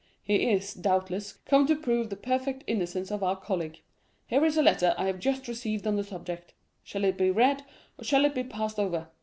[0.23, 3.81] He is, doubtless, come to prove the perfect innocence of our colleague.
[4.25, 7.61] Here is a letter I have just received on the subject; shall it be read,
[7.99, 9.09] or shall it be passed over?